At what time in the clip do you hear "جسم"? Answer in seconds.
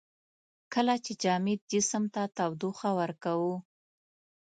1.71-2.03